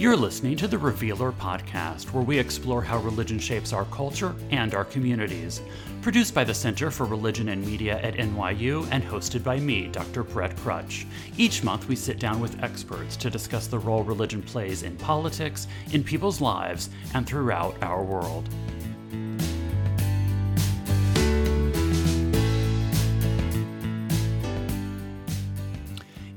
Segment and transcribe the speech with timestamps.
[0.00, 4.74] You're listening to the Revealer podcast, where we explore how religion shapes our culture and
[4.74, 5.60] our communities.
[6.00, 10.22] Produced by the Center for Religion and Media at NYU and hosted by me, Dr.
[10.22, 11.04] Brett Krutzsch.
[11.36, 15.66] Each month, we sit down with experts to discuss the role religion plays in politics,
[15.92, 18.48] in people's lives, and throughout our world.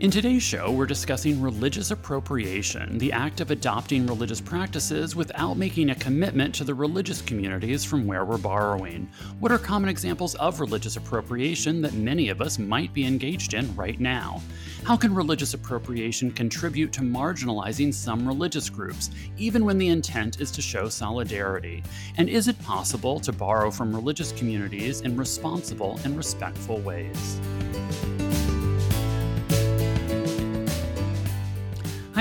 [0.03, 5.91] In today's show, we're discussing religious appropriation, the act of adopting religious practices without making
[5.91, 9.07] a commitment to the religious communities from where we're borrowing.
[9.39, 13.73] What are common examples of religious appropriation that many of us might be engaged in
[13.77, 14.41] right now?
[14.83, 20.51] How can religious appropriation contribute to marginalizing some religious groups, even when the intent is
[20.51, 21.81] to show solidarity?
[22.17, 27.39] And is it possible to borrow from religious communities in responsible and respectful ways?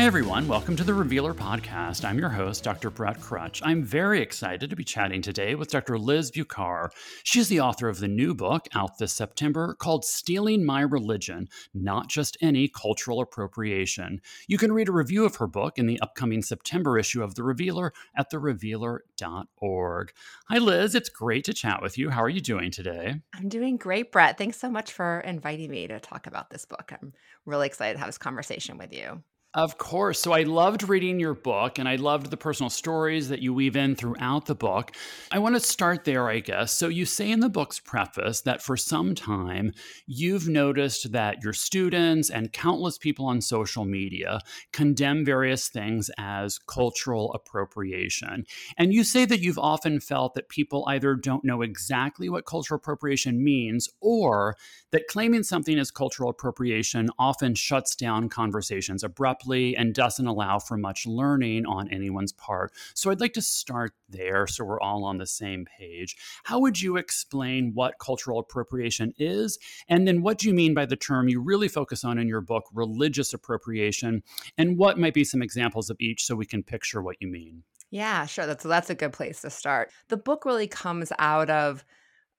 [0.03, 0.49] Hi, everyone.
[0.49, 2.05] Welcome to the Revealer Podcast.
[2.05, 2.91] I'm your host, Dr.
[2.91, 3.63] Brett Krutzsch.
[3.65, 5.97] I'm very excited to be chatting today with Dr.
[5.97, 6.89] Liz Bucar.
[7.23, 12.09] She's the author of the new book out this September called Stealing My Religion Not
[12.09, 14.21] Just Any Cultural Appropriation.
[14.49, 17.45] You can read a review of her book in the upcoming September issue of The
[17.45, 20.13] Revealer at therevealer.org.
[20.49, 20.97] Hi, Liz.
[20.97, 22.11] It's great to chat with you.
[22.11, 23.21] How are you doing today?
[23.37, 24.37] I'm doing great, Brett.
[24.37, 26.93] Thanks so much for inviting me to talk about this book.
[26.93, 27.13] I'm
[27.47, 29.23] really excited to have this conversation with you.
[29.55, 30.19] Of course.
[30.19, 33.77] So I loved reading your book and I loved the personal stories that you weave
[33.77, 34.93] in throughout the book.
[35.31, 36.73] I want to start there, I guess.
[36.73, 39.73] So you say in the book's preface that for some time
[40.07, 44.41] you've noticed that your students and countless people on social media
[44.73, 48.47] condemn various things as cultural appropriation.
[48.79, 52.79] And you say that you've often felt that people either don't know exactly what cultural
[52.79, 54.57] appropriation means or
[54.93, 60.77] that claiming something as cultural appropriation often shuts down conversations abruptly and doesn't allow for
[60.77, 62.73] much learning on anyone's part.
[62.95, 66.17] So I'd like to start there so we're all on the same page.
[66.45, 69.59] How would you explain what cultural appropriation is?
[69.89, 72.43] And then what do you mean by the term you really focus on in your
[72.43, 74.23] book, religious appropriation?
[74.59, 77.63] And what might be some examples of each so we can picture what you mean?
[77.91, 78.47] Yeah, sure.
[78.47, 79.91] That's that's a good place to start.
[80.09, 81.85] The book really comes out of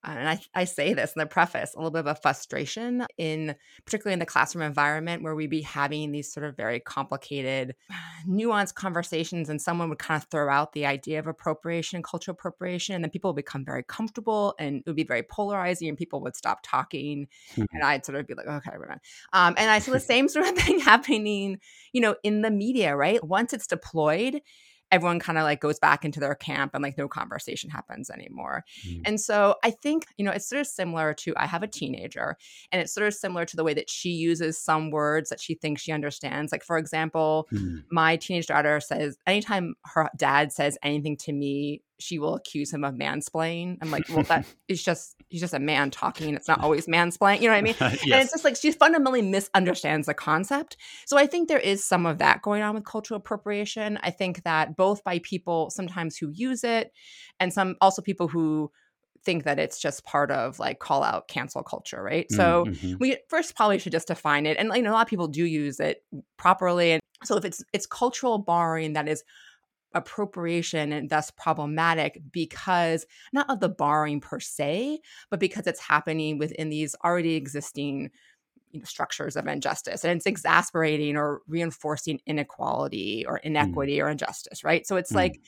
[0.04, 3.56] and I, I say this in the preface, a little bit of a frustration in
[3.86, 7.76] particularly in the classroom environment where we'd be having these sort of very complicated,
[8.28, 12.96] nuanced conversations, and someone would kind of throw out the idea of appropriation, cultural appropriation,
[12.96, 16.22] and then people would become very comfortable and it would be very polarizing, and people
[16.22, 17.64] would stop talking, mm-hmm.
[17.72, 18.94] and I'd sort of be like, okay, we're
[19.34, 21.60] um, and I saw the same sort of thing happening,
[21.92, 23.24] you know, in the media, right?
[23.24, 24.42] Once it's deployed,
[24.94, 28.64] everyone kind of like goes back into their camp and like no conversation happens anymore.
[28.88, 29.02] Mm.
[29.06, 32.38] And so I think, you know, it's sort of similar to I have a teenager
[32.72, 35.56] and it's sort of similar to the way that she uses some words that she
[35.56, 36.52] thinks she understands.
[36.52, 37.84] Like, for example, mm.
[37.90, 42.84] my teenage daughter says, anytime her dad says anything to me she will accuse him
[42.84, 43.78] of mansplaining.
[43.82, 46.34] I'm like, well, that is just he's just a man talking.
[46.36, 47.42] It's not always mansplaining.
[47.42, 47.76] You know what I mean?
[47.80, 48.04] yes.
[48.04, 50.76] And it's just like she fundamentally misunderstands the concept.
[51.06, 53.98] So I think there is some of that going on with cultural appropriation.
[54.04, 56.92] I think that both by people sometimes who use it,
[57.40, 58.70] and some also people who
[59.24, 62.28] think that it's just part of like call out cancel culture, right?
[62.32, 62.96] Mm, so mm-hmm.
[63.00, 64.58] we first probably should just define it.
[64.58, 66.04] And you know, a lot of people do use it
[66.38, 66.92] properly.
[66.92, 69.24] And so if it's it's cultural borrowing that is
[69.94, 75.00] appropriation and thus problematic because not of the borrowing per se,
[75.30, 78.10] but because it's happening within these already existing
[78.72, 83.44] you know, structures of injustice and it's exasperating or reinforcing inequality or mm.
[83.44, 84.04] inequity mm.
[84.04, 84.86] or injustice, right?
[84.88, 85.18] So it's mm.
[85.18, 85.40] like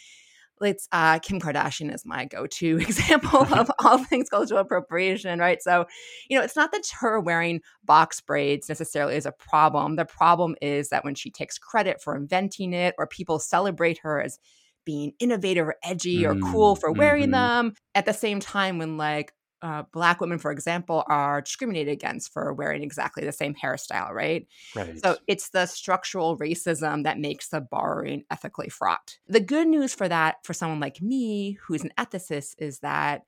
[0.61, 5.61] it's uh, Kim Kardashian is my go-to example of all things cultural appropriation, right?
[5.61, 5.85] So,
[6.29, 9.95] you know, it's not that her wearing box braids necessarily is a problem.
[9.95, 14.21] The problem is that when she takes credit for inventing it, or people celebrate her
[14.21, 14.39] as
[14.85, 17.65] being innovative or edgy or cool for wearing mm-hmm.
[17.67, 19.33] them, at the same time when like
[19.65, 24.47] uh, black women, for example, are discriminated against for wearing exactly the same hairstyle, right?
[24.75, 25.01] Right.
[25.03, 29.17] So it's the structural racism that makes the borrowing ethically fraught.
[29.27, 33.23] The good news for that, for someone like me, who's an ethicist, is that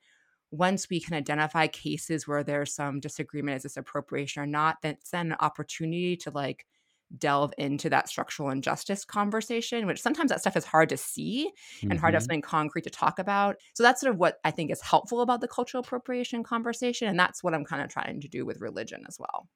[0.52, 5.10] once we can identify cases where there's some disagreement, is this appropriation or not, that's
[5.10, 6.66] then an opportunity to like
[7.16, 11.50] delve into that structural injustice conversation, which sometimes that stuff is hard to see
[11.82, 11.98] and mm-hmm.
[11.98, 12.24] hard to have mm-hmm.
[12.24, 13.56] something concrete to talk about.
[13.74, 17.08] So that's sort of what I think is helpful about the cultural appropriation conversation.
[17.08, 19.48] And that's what I'm kind of trying to do with religion as well.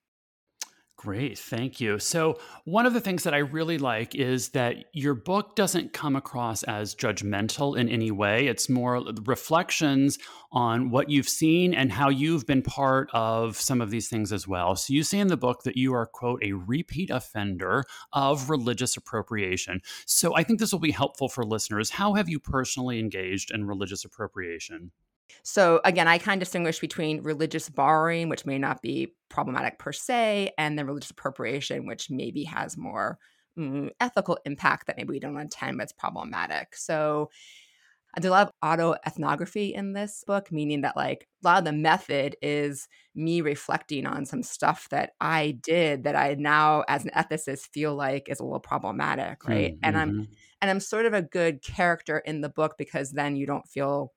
[1.02, 1.98] Great, thank you.
[1.98, 6.14] So, one of the things that I really like is that your book doesn't come
[6.14, 8.46] across as judgmental in any way.
[8.46, 10.20] It's more reflections
[10.52, 14.46] on what you've seen and how you've been part of some of these things as
[14.46, 14.76] well.
[14.76, 17.82] So, you say in the book that you are, quote, a repeat offender
[18.12, 19.80] of religious appropriation.
[20.06, 21.90] So, I think this will be helpful for listeners.
[21.90, 24.92] How have you personally engaged in religious appropriation?
[25.42, 29.92] So again, I kind of distinguish between religious borrowing, which may not be problematic per
[29.92, 33.18] se, and then religious appropriation, which maybe has more
[33.58, 36.76] mm, ethical impact that maybe we don't intend, but it's problematic.
[36.76, 37.30] So
[38.14, 41.58] I do a lot of auto ethnography in this book, meaning that like a lot
[41.58, 46.84] of the method is me reflecting on some stuff that I did that I now,
[46.88, 49.72] as an ethicist, feel like is a little problematic, right?
[49.72, 49.84] Mm-hmm.
[49.84, 50.32] And I'm mm-hmm.
[50.60, 54.12] and I'm sort of a good character in the book because then you don't feel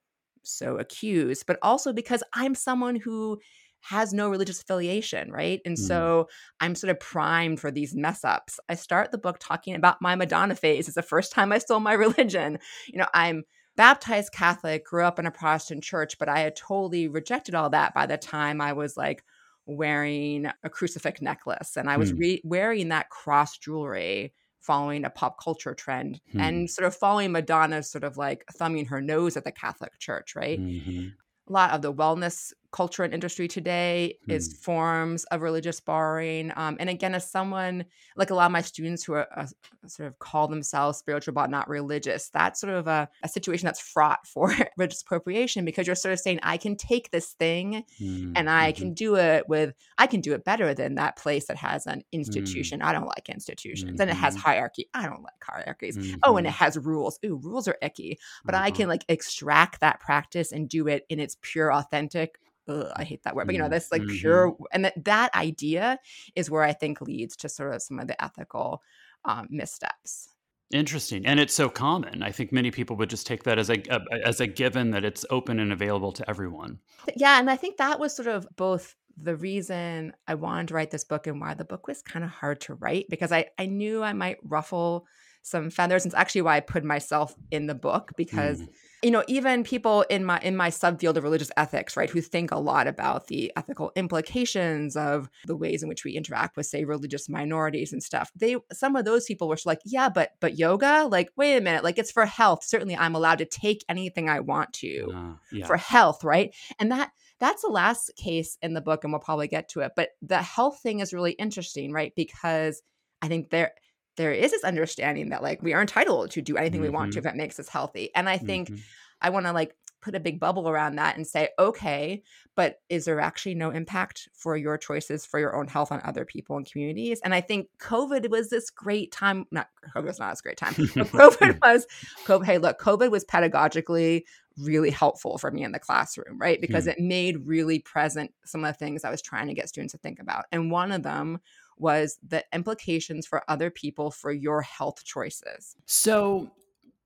[0.48, 3.40] so accused, but also because I'm someone who
[3.82, 5.62] has no religious affiliation, right?
[5.64, 5.80] And mm.
[5.80, 6.28] so
[6.60, 8.60] I'm sort of primed for these mess ups.
[8.68, 10.88] I start the book talking about my Madonna phase.
[10.88, 12.58] It's the first time I stole my religion.
[12.88, 13.44] You know, I'm
[13.76, 17.94] baptized Catholic, grew up in a Protestant church, but I had totally rejected all that
[17.94, 19.24] by the time I was like
[19.68, 22.20] wearing a crucifix necklace and I was mm.
[22.20, 24.34] re- wearing that cross jewelry
[24.66, 26.40] following a pop culture trend hmm.
[26.40, 30.36] and sort of following Madonna's sort of like thumbing her nose at the Catholic Church,
[30.36, 30.60] right?
[30.60, 31.08] Mm-hmm
[31.48, 34.34] a lot of the wellness culture and industry today mm.
[34.34, 36.52] is forms of religious borrowing.
[36.58, 37.86] Um, and again, as someone
[38.18, 39.48] like a lot of my students who are uh,
[39.88, 43.80] sort of call themselves spiritual but not religious, that's sort of a, a situation that's
[43.80, 48.34] fraught for religious appropriation because you're sort of saying, I can take this thing mm.
[48.36, 48.82] and I mm-hmm.
[48.82, 52.00] can do it with, I can do it better than that place that has an
[52.00, 52.04] mm.
[52.12, 52.82] institution.
[52.82, 52.86] Mm.
[52.88, 53.94] I don't like institutions.
[53.94, 54.02] Mm-hmm.
[54.02, 54.50] And it has mm-hmm.
[54.50, 54.90] hierarchy.
[54.94, 55.98] I don't like hierarchies.
[55.98, 56.16] Mm-hmm.
[56.24, 56.64] Oh, and it mm-hmm.
[56.66, 57.20] has rules.
[57.24, 58.20] Ooh, rules are icky.
[58.44, 58.90] But I can uh-huh.
[58.90, 63.36] like extract that practice and do it in its pure, authentic ugh, I hate that
[63.36, 64.18] word, but you know, this like mm-hmm.
[64.18, 66.00] pure, and that, that idea
[66.36, 68.82] is where I think leads to sort of some of the ethical
[69.26, 70.30] um, missteps.
[70.72, 72.24] Interesting, and it's so common.
[72.24, 75.06] I think many people would just take that as a, a as a given that
[75.06, 76.80] it's open and available to everyone.
[77.16, 80.92] Yeah, and I think that was sort of both the reason I wanted to write
[80.92, 83.68] this book and why the book was kind of hard to write because I I
[83.68, 85.06] knew I might ruffle
[85.46, 86.04] some feathers.
[86.04, 88.68] And it's actually why I put myself in the book because mm
[89.06, 92.52] you know even people in my in my subfield of religious ethics right who think
[92.52, 96.86] a lot about the ethical implications of the ways in which we interact with say
[96.86, 101.08] religious minorities and stuff they some of those people were like yeah but but yoga
[101.10, 104.40] like wait a minute like it's for health certainly i'm allowed to take anything i
[104.40, 105.68] want to uh, yeah.
[105.68, 109.48] for health right and that that's the last case in the book and we'll probably
[109.48, 112.82] get to it but the health thing is really interesting right because
[113.22, 113.74] i think there
[114.18, 116.92] there is this understanding that like we are entitled to do anything mm-hmm.
[116.92, 117.28] we want to mm-hmm.
[117.28, 118.10] if it makes us healthy.
[118.16, 118.82] And I think mm-hmm.
[119.22, 119.76] I want to like
[120.06, 122.22] put a big bubble around that and say, okay,
[122.56, 126.26] but is there actually no impact for your choices for your own health on other
[126.26, 127.20] people and communities?
[127.24, 129.46] And I think COVID was this great time.
[129.50, 131.88] Not COVID was not this great time, COVID was
[132.26, 132.46] COVID.
[132.46, 134.24] Hey, look, COVID was pedagogically
[134.60, 136.62] really helpful for me in the classroom, right?
[136.62, 136.92] Because mm.
[136.92, 139.98] it made really present some of the things I was trying to get students to
[139.98, 140.46] think about.
[140.52, 141.40] And one of them
[141.78, 145.76] was the implications for other people for your health choices.
[145.86, 146.52] So,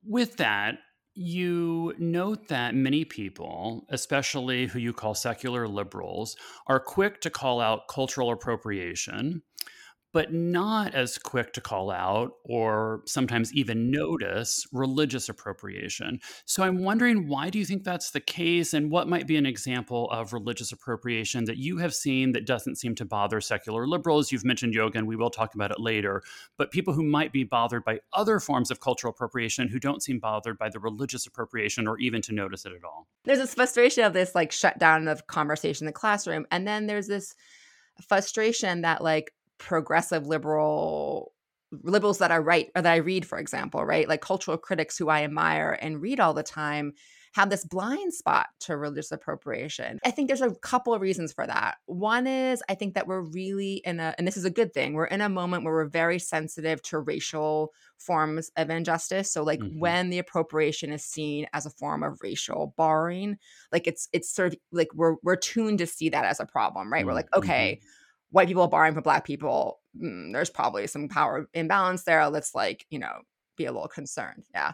[0.03, 0.79] with that,
[1.15, 6.37] you note that many people, especially who you call secular liberals,
[6.67, 9.41] are quick to call out cultural appropriation
[10.11, 16.19] but not as quick to call out or sometimes even notice religious appropriation.
[16.45, 19.45] So I'm wondering why do you think that's the case and what might be an
[19.45, 24.31] example of religious appropriation that you have seen that doesn't seem to bother secular liberals?
[24.31, 26.23] You've mentioned yoga and we will talk about it later,
[26.57, 30.19] but people who might be bothered by other forms of cultural appropriation who don't seem
[30.19, 33.07] bothered by the religious appropriation or even to notice it at all.
[33.25, 37.07] There's this frustration of this like shutdown of conversation in the classroom and then there's
[37.07, 37.35] this
[38.07, 41.33] frustration that like progressive liberal
[41.83, 44.07] liberals that I write or that I read, for example, right?
[44.07, 46.93] Like cultural critics who I admire and read all the time
[47.33, 49.99] have this blind spot to religious appropriation.
[50.03, 51.75] I think there's a couple of reasons for that.
[51.85, 54.93] One is I think that we're really in a, and this is a good thing,
[54.93, 59.31] we're in a moment where we're very sensitive to racial forms of injustice.
[59.31, 59.79] So like mm-hmm.
[59.79, 63.37] when the appropriation is seen as a form of racial borrowing,
[63.71, 66.91] like it's it's sort of like we're we're tuned to see that as a problem,
[66.91, 67.01] right?
[67.01, 67.07] Mm-hmm.
[67.07, 67.98] We're like, okay, mm-hmm
[68.31, 72.27] white people borrowing from black people, mm, there's probably some power imbalance there.
[72.29, 73.21] Let's like, you know,
[73.57, 74.45] be a little concerned.
[74.53, 74.71] Yeah.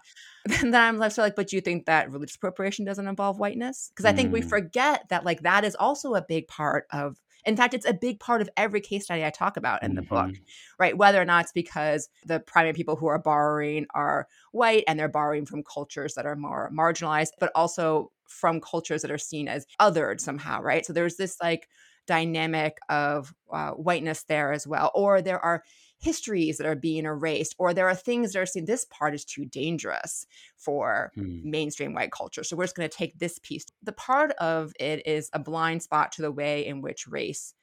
[0.61, 3.89] And then I'm left like, but do you think that religious appropriation doesn't involve whiteness?
[3.89, 4.49] Because I think we mm.
[4.49, 8.19] forget that like that is also a big part of in fact, it's a big
[8.19, 10.31] part of every case study I talk about in the mm-hmm.
[10.31, 10.35] book,
[10.79, 10.97] right?
[10.97, 15.07] Whether or not it's because the primary people who are borrowing are white and they're
[15.07, 19.67] borrowing from cultures that are more marginalized, but also from cultures that are seen as
[19.79, 20.85] othered somehow, right?
[20.85, 21.69] So there's this like
[22.07, 25.63] dynamic of uh, whiteness there as well or there are
[25.99, 29.25] histories that are being erased or there are things that are saying this part is
[29.25, 30.25] too dangerous
[30.57, 31.39] for hmm.
[31.49, 35.05] mainstream white culture so we're just going to take this piece the part of it
[35.07, 37.53] is a blind spot to the way in which race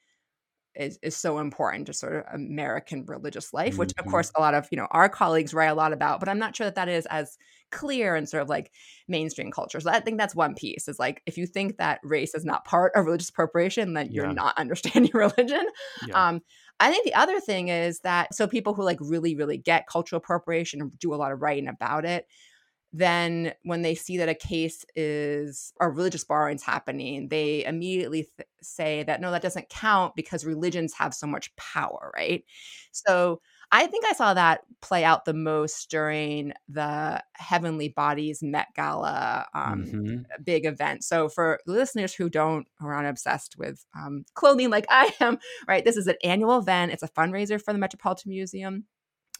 [0.75, 4.11] is, is so important to sort of American religious life, which of mm-hmm.
[4.11, 6.55] course a lot of you know our colleagues write a lot about, but I'm not
[6.55, 7.37] sure that that is as
[7.71, 8.71] clear and sort of like
[9.07, 9.79] mainstream culture.
[9.79, 10.87] So I think that's one piece.
[10.87, 14.27] Is like if you think that race is not part of religious appropriation, then you're
[14.27, 14.33] yeah.
[14.33, 15.65] not understanding religion.
[16.07, 16.27] Yeah.
[16.27, 16.41] Um,
[16.79, 20.17] I think the other thing is that so people who like really really get cultural
[20.17, 22.25] appropriation and do a lot of writing about it
[22.93, 28.47] then when they see that a case is or religious borrowings happening they immediately th-
[28.61, 32.43] say that no that doesn't count because religions have so much power right?
[32.91, 38.67] So i think i saw that play out the most during the heavenly bodies met
[38.75, 40.43] gala um, mm-hmm.
[40.43, 41.03] big event.
[41.03, 45.83] So for listeners who don't who aren't obsessed with um, clothing like i am right
[45.83, 46.91] this is an annual event.
[46.91, 48.85] It's a fundraiser for the metropolitan museum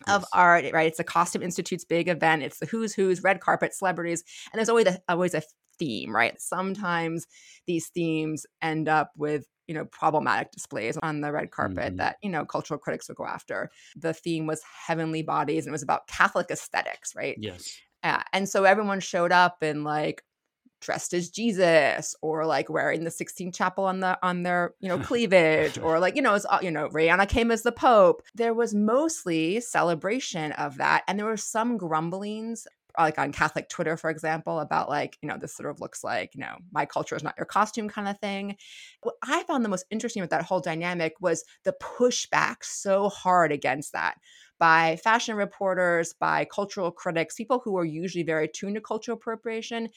[0.08, 0.88] of art, right?
[0.88, 2.44] It's the Costume Institute's big event.
[2.44, 5.42] It's the who's who's, red carpet, celebrities, and there's always a, always a
[5.80, 6.40] theme, right?
[6.40, 7.26] Sometimes
[7.68, 11.98] these themes end up with you know problematic displays on the red carpet mm-hmm.
[11.98, 13.70] that you know cultural critics would go after.
[13.96, 17.38] The theme was heavenly bodies, and it was about Catholic aesthetics, right?
[17.40, 17.78] Yes.
[18.04, 20.24] Uh, and so everyone showed up in like
[20.84, 25.00] dressed as Jesus or like wearing the Sistine Chapel on the on their you know
[25.04, 28.22] cleavage or like you know as uh, you know Rihanna came as the Pope.
[28.36, 33.98] There was mostly celebration of that, and there were some grumblings like on Catholic Twitter,
[33.98, 37.16] for example, about like, you know, this sort of looks like, you know, my culture
[37.16, 38.56] is not your costume kind of thing.
[39.02, 43.52] What I found the most interesting with that whole dynamic was the pushback so hard
[43.52, 44.18] against that
[44.60, 49.90] by fashion reporters, by cultural critics, people who are usually very tuned to cultural appropriation.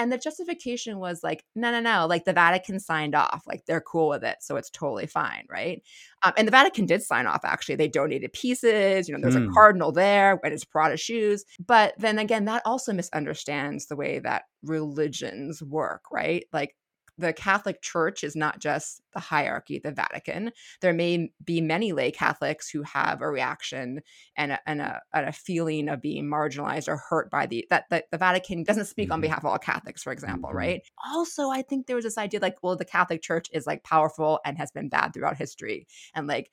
[0.00, 3.82] And the justification was like, no, no, no, like the Vatican signed off, like they're
[3.82, 4.38] cool with it.
[4.40, 5.44] So it's totally fine.
[5.50, 5.82] Right.
[6.22, 7.74] Um, and the Vatican did sign off, actually.
[7.74, 9.06] They donated pieces.
[9.06, 9.42] You know, there's mm.
[9.42, 9.52] a hmm.
[9.52, 11.44] cardinal there when it's Prada shoes.
[11.66, 16.46] But then again, that also misunderstands the way that religions work, right?
[16.50, 16.74] Like
[17.20, 20.52] the Catholic Church is not just the hierarchy, the Vatican.
[20.80, 24.00] There may be many lay Catholics who have a reaction
[24.36, 27.84] and a, and a, and a feeling of being marginalized or hurt by the that,
[27.90, 29.14] that the Vatican doesn't speak mm-hmm.
[29.14, 30.58] on behalf of all Catholics, for example, mm-hmm.
[30.58, 30.82] right?
[31.12, 34.40] Also, I think there was this idea like, well, the Catholic Church is like powerful
[34.44, 36.50] and has been bad throughout history, and like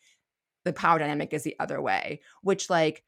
[0.66, 3.04] the power dynamic is the other way, which like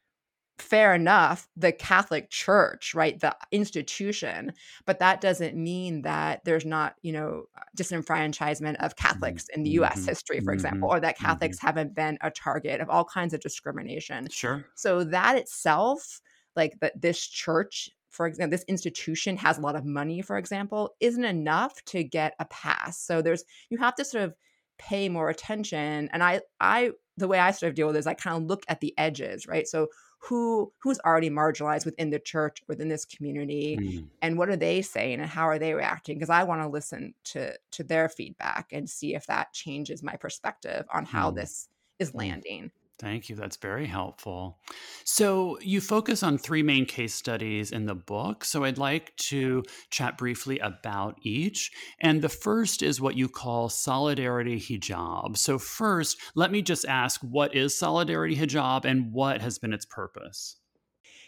[0.62, 4.52] fair enough the catholic church right the institution
[4.86, 7.44] but that doesn't mean that there's not you know
[7.78, 9.08] disenfranchisement of mm-hmm.
[9.08, 10.10] catholics in the us mm-hmm.
[10.10, 10.98] history for example mm-hmm.
[10.98, 11.68] or that catholics mm-hmm.
[11.68, 16.22] haven't been a target of all kinds of discrimination sure so that itself
[16.56, 20.96] like that this church for example this institution has a lot of money for example
[21.00, 24.34] isn't enough to get a pass so there's you have to sort of
[24.78, 28.08] pay more attention and i i the way i sort of deal with it is
[28.08, 29.88] i kind of look at the edges right so
[30.20, 34.06] who who's already marginalized within the church within this community mm.
[34.22, 37.14] and what are they saying and how are they reacting because i want to listen
[37.24, 41.36] to to their feedback and see if that changes my perspective on how mm.
[41.36, 42.20] this is mm.
[42.20, 43.36] landing Thank you.
[43.36, 44.60] That's very helpful.
[45.06, 48.44] So, you focus on three main case studies in the book.
[48.44, 51.72] So, I'd like to chat briefly about each.
[52.02, 55.38] And the first is what you call solidarity hijab.
[55.38, 59.86] So, first, let me just ask what is solidarity hijab and what has been its
[59.86, 60.58] purpose?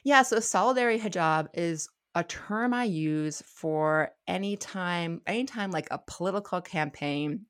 [0.04, 6.60] Yeah, so solidarity hijab is a term I use for anytime anytime like a political
[6.60, 7.46] campaign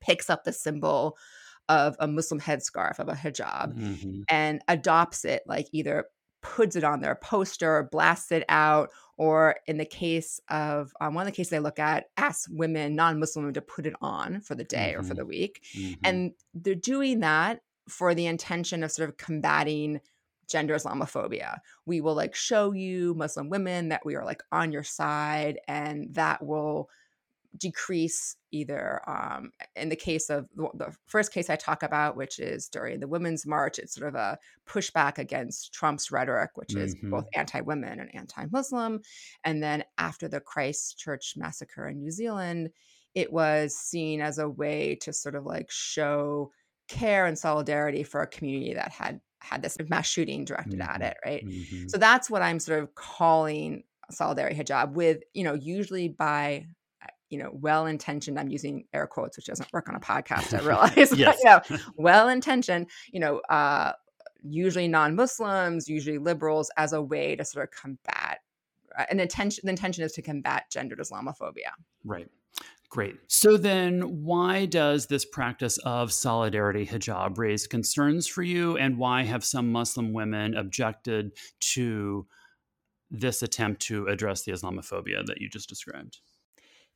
[0.00, 1.16] picks up the symbol
[1.68, 4.22] of a Muslim headscarf, of a hijab, mm-hmm.
[4.28, 6.06] and adopts it, like either
[6.42, 11.26] puts it on their poster, blasts it out, or in the case of um, one
[11.26, 14.40] of the cases I look at, asks women, non Muslim, women, to put it on
[14.40, 15.00] for the day mm-hmm.
[15.00, 15.18] or for mm-hmm.
[15.18, 15.64] the week.
[15.76, 16.00] Mm-hmm.
[16.04, 20.00] And they're doing that for the intention of sort of combating
[20.48, 21.58] gender Islamophobia.
[21.86, 26.14] We will like show you Muslim women that we are like on your side, and
[26.14, 26.88] that will
[27.56, 32.68] decrease either um, in the case of the first case I talk about, which is
[32.68, 34.38] during the Women's March, it's sort of a
[34.68, 37.10] pushback against Trump's rhetoric, which is mm-hmm.
[37.10, 39.00] both anti women and anti Muslim.
[39.44, 42.70] And then after the Christchurch massacre in New Zealand,
[43.14, 46.52] it was seen as a way to sort of like show
[46.88, 50.90] care and solidarity for a community that had had this mass shooting directed mm-hmm.
[50.90, 51.46] at it, right?
[51.46, 51.88] Mm-hmm.
[51.88, 56.66] So that's what I'm sort of calling solidarity hijab with, you know, usually by
[57.30, 58.38] you know, well intentioned.
[58.38, 61.12] I'm using air quotes, which doesn't work on a podcast, I realize.
[61.16, 61.38] yes.
[61.42, 63.92] but, you know, well intentioned, you know, uh,
[64.42, 68.40] usually non Muslims, usually liberals, as a way to sort of combat
[68.98, 69.62] uh, an intention.
[69.64, 71.72] The intention is to combat gendered Islamophobia.
[72.04, 72.28] Right.
[72.90, 73.16] Great.
[73.26, 78.78] So then, why does this practice of solidarity hijab raise concerns for you?
[78.78, 81.32] And why have some Muslim women objected
[81.74, 82.26] to
[83.10, 86.20] this attempt to address the Islamophobia that you just described?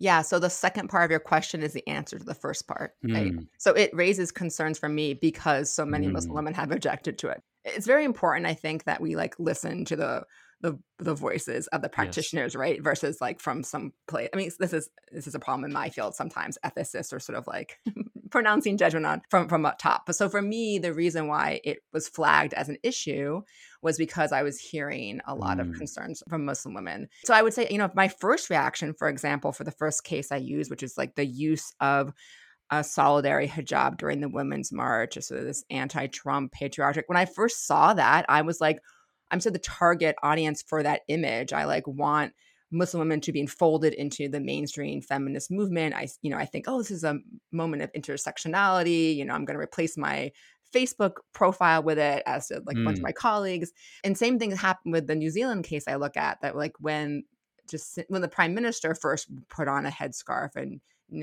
[0.02, 0.22] Yeah.
[0.22, 2.94] So the second part of your question is the answer to the first part.
[3.04, 3.32] Right?
[3.32, 7.18] Mm, So it raises concerns for me because so many Muslim mm, women have objected
[7.18, 7.40] to it.
[7.64, 10.24] It's very important, I think, that we like listen to the
[10.60, 11.94] the the voices of the yes.
[11.94, 12.82] practitioners, right?
[12.82, 14.28] Versus like from some place.
[14.34, 16.16] I mean, this is this is a problem in my field.
[16.16, 17.78] Sometimes ethicists are sort of like
[18.30, 20.06] pronouncing judgment on from from up top.
[20.06, 23.42] But so for me, the reason why it was flagged as an issue
[23.82, 27.08] was because I was hearing a lot of Mm, concerns from Muslim women.
[27.24, 30.30] So I would say, you know, my first reaction, for example, for the first case
[30.30, 32.12] I used, which is like the use of
[32.70, 37.04] a solidary hijab during the Women's March, so this anti-Trump patriarchic.
[37.06, 38.78] When I first saw that, I was like,
[39.30, 41.52] I'm so the target audience for that image.
[41.52, 42.32] I like want
[42.70, 45.94] Muslim women to be enfolded into the mainstream feminist movement.
[45.94, 47.18] I, you know, I think, oh, this is a
[47.50, 49.14] moment of intersectionality.
[49.14, 50.32] You know, I'm going to replace my
[50.74, 53.72] Facebook profile with it, as did like a bunch of my mm, colleagues.
[54.04, 56.40] And same thing happened with the New Zealand case I look at.
[56.40, 57.24] That like when
[57.70, 60.80] just when the prime minister first put on a headscarf and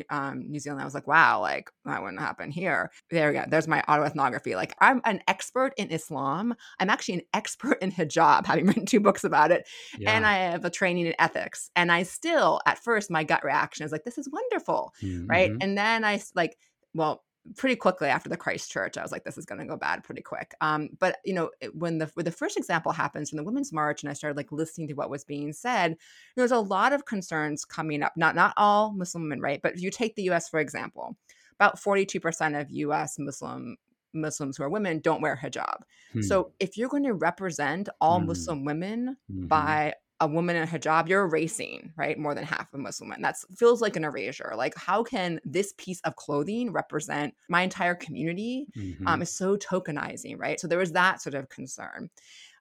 [0.10, 2.92] um, New Zealand, I was like, wow, like that wouldn't happen here.
[3.10, 3.46] There we go.
[3.48, 4.56] There's my autoethnography.
[4.56, 6.54] Like I'm an expert in Islam.
[6.80, 9.68] I'm actually an expert in hijab, having written two books about it.
[10.06, 10.26] And.
[10.30, 11.72] I have a training in ethics.
[11.76, 14.94] And I still, at first, my gut reaction is like, this is wonderful.
[15.02, 15.50] Right.
[15.50, 15.58] Mm-hmm.
[15.62, 16.56] And then I like,
[16.94, 17.24] well,
[17.58, 20.22] pretty quickly after the Christchurch, I was like, this is going to go bad pretty
[20.22, 20.54] quick.
[20.62, 24.04] Um, but you know, when the when the first example happens from the Women's March,
[24.04, 25.98] and I started like listening to what was being said,
[26.36, 28.14] there was a lot of concerns coming up.
[28.16, 29.62] Not not all Muslim women, right?
[29.62, 30.50] But if you take the U.S.
[30.50, 31.18] for example,
[31.60, 33.18] about forty two percent of U.S.
[33.20, 33.78] Muslim
[34.14, 35.82] Muslims who are women don't wear hijab.
[36.22, 39.48] So if you're going to represent all Mm, Muslim women mhm.
[39.48, 42.18] by a woman in a hijab, you're erasing, right?
[42.18, 43.22] More than half of Muslim women.
[43.22, 44.54] That feels like an erasure.
[44.56, 48.68] Like, how can this piece of clothing represent my entire community?
[49.06, 49.24] Um, Mhm.
[49.24, 50.60] is so tokenizing, right?
[50.60, 52.10] So there was that sort of concern.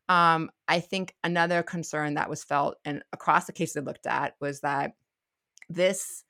[0.08, 4.36] Um, I think another concern that was felt and across the cases I looked at
[4.40, 4.94] was that
[5.68, 6.24] this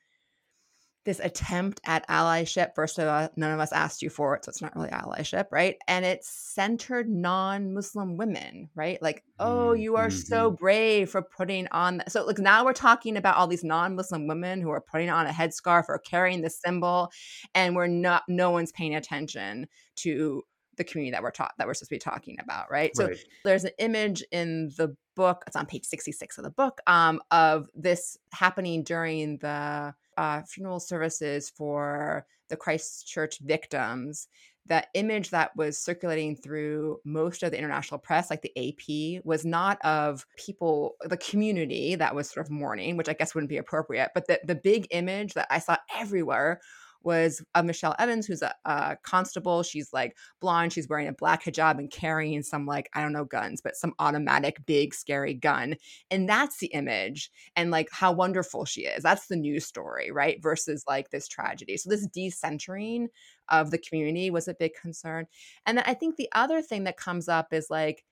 [1.04, 2.74] this attempt at allyship.
[2.74, 5.46] First of all, none of us asked you for it, so it's not really allyship,
[5.50, 5.76] right?
[5.86, 9.00] And it's centered non-Muslim women, right?
[9.00, 10.58] Like, oh, you are so mhm.
[10.58, 12.02] brave for putting on.
[12.08, 15.30] So, like, now we're talking about all these non-Muslim women who are putting on a
[15.30, 17.10] headscarf or carrying the symbol,
[17.54, 18.24] and we're not.
[18.28, 20.42] No one's paying attention to
[20.76, 22.94] the community that we're taught that we're supposed to be talking about, right?
[22.94, 23.10] So,
[23.44, 25.42] there's an image in the book.
[25.46, 30.80] It's on page 66 of the book um, of this happening during the uh, funeral
[30.80, 34.26] services for the Christchurch victims,
[34.66, 39.44] the image that was circulating through most of the international press, like the AP, was
[39.44, 43.58] not of people, the community that was sort of mourning, which I guess wouldn't be
[43.58, 46.60] appropriate, but the, the big image that I saw everywhere
[47.02, 49.62] was of Michelle Evans, who's a, a constable.
[49.62, 53.24] She's like blonde, she's wearing a black hijab and carrying some, like, I don't know,
[53.24, 55.76] guns, but some automatic, big, scary gun.
[56.10, 59.02] And that's the image and like how wonderful she is.
[59.02, 60.42] That's the news story, right?
[60.42, 61.76] Versus like this tragedy.
[61.76, 63.06] So this decentering
[63.48, 65.26] of the community was a big concern.
[65.66, 68.04] And then I think the other thing that comes up is like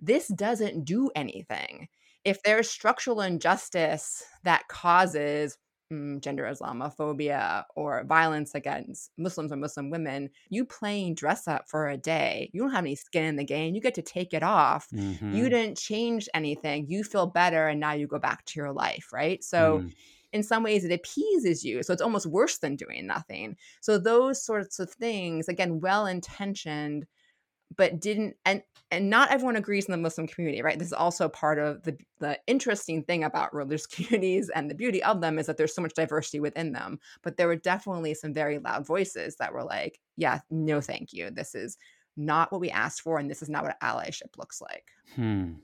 [0.00, 1.88] this doesn't do anything.
[2.24, 5.56] If there's structural injustice that causes
[5.90, 11.96] gender Islamophobia or violence against Muslims or Muslim women, you playing dress up for a
[11.96, 13.74] day, you don't have any skin in the game.
[13.74, 14.88] You get to take it off.
[15.30, 15.50] You Mhm.
[15.50, 16.86] didn't change anything.
[16.88, 19.42] You feel better and now you go back to your life, right?
[19.42, 19.92] So, Mm.
[20.32, 21.82] in some ways, it appeases you.
[21.82, 23.56] So, it's almost worse than doing nothing.
[23.80, 27.06] So, those sorts of things, again, well intentioned
[27.76, 30.78] but didn't and and not everyone agrees in the Muslim community, right?
[30.78, 35.02] This is also part of the the interesting thing about religious communities and the beauty
[35.02, 36.98] of them is that there's so much diversity within them.
[37.22, 41.30] But there were definitely some very loud voices that were like, "Yeah, no, thank you.
[41.30, 41.76] This is
[42.16, 45.54] not what we asked for, and this is not what allyship looks like." Hmm.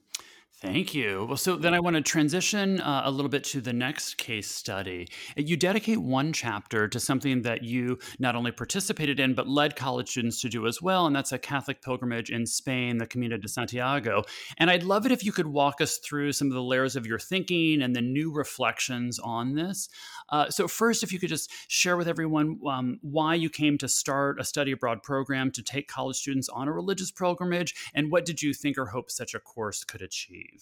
[0.65, 1.27] Thank you.
[1.29, 4.51] Well, so then I want to transition uh, a little bit to the next case
[4.51, 5.09] study.
[5.37, 10.09] You dedicate one chapter to something that you not only participated in, but led college
[10.09, 11.07] students to do as well.
[11.07, 14.25] And that's a Catholic pilgrimage in Spain, the Camino de Santiago.
[14.57, 17.07] And I'd love it if you could walk us through some of the layers of
[17.07, 19.91] your thinking and the new reflections on this.
[20.31, 23.87] Uh, so, first, if you could just share with everyone um, why you came to
[23.87, 28.25] start a study abroad program to take college students on a religious pilgrimage, and what
[28.25, 30.54] did you think or hope such a course could achieve?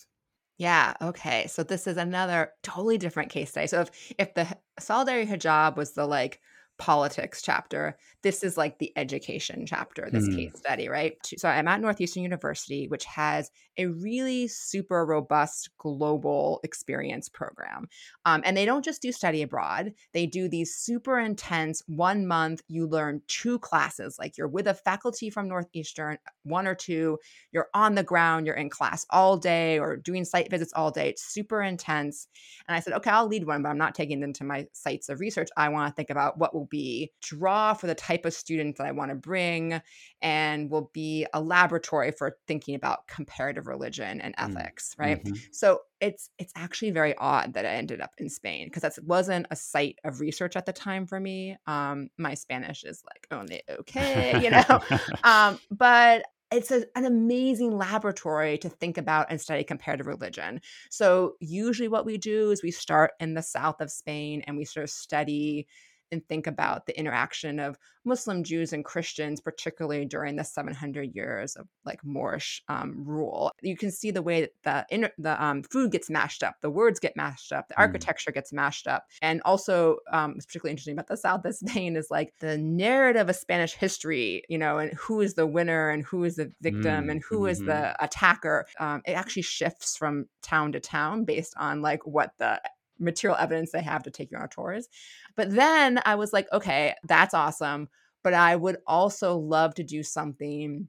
[0.62, 1.46] Yeah, okay.
[1.48, 3.66] So this is another totally different case study.
[3.66, 4.46] So if if the
[4.81, 6.40] solidary hijab was the like
[6.78, 7.96] politics chapter.
[8.22, 10.37] This is like the education chapter, this mm.
[10.37, 11.16] case study, right?
[11.37, 17.88] So I'm at Northeastern University, which has a really super robust global experience program.
[18.24, 22.62] Um, and they don't just do study abroad, they do these super intense one month,
[22.68, 24.16] you learn two classes.
[24.18, 27.18] Like you're with a faculty from Northeastern, one or two,
[27.52, 31.11] you're on the ground, you're in class all day or doing site visits all day.
[31.11, 32.28] It's super intense.
[32.68, 35.08] And I said, okay, I'll lead one, but I'm not taking them to my sites
[35.08, 35.48] of research.
[35.56, 38.87] I want to think about what will be draw for the type of student that
[38.87, 39.83] I want to bring
[40.20, 45.03] and will be a laboratory for thinking about comparative religion and mm, ethics, mm-hmm.
[45.03, 45.29] right?
[45.51, 49.46] So it's it's actually very odd that I ended up in Spain because that wasn't
[49.51, 51.57] a site of research at the time for me.
[51.66, 54.81] Um, my Spanish is like only okay, you know.
[55.25, 56.22] um, but
[56.53, 60.61] it's a, an amazing laboratory to think about and study comparative religion.
[60.90, 64.64] So, usually, what we do is we start in the south of Spain and we
[64.64, 65.66] sort of study
[66.12, 71.57] and think about the interaction of Muslim Jews and Christians, particularly during the 700 years
[71.57, 73.51] of like Moorish um, rule.
[73.62, 77.01] You can see the way that the, the um, food gets mashed up, the words
[77.01, 77.81] get mashed up, the mm.
[77.81, 79.05] architecture gets mashed up.
[79.20, 83.29] And also, um, it's particularly interesting about the South of Spain is like the narrative
[83.29, 87.07] of Spanish history, you know, and who is the winner and who is the victim
[87.07, 87.11] mm.
[87.11, 87.48] and who mm-hmm.
[87.48, 88.66] is the attacker.
[88.79, 92.61] Um, it actually shifts from town to town based on like what the
[92.98, 94.88] material evidence they have to take you on tours.
[95.37, 97.88] But then I was like, okay, that's awesome.
[98.22, 100.88] But I would also love to do something